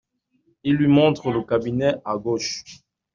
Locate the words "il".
0.63-0.77